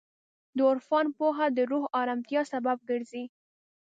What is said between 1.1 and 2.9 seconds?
پوهه د روح ارامتیا سبب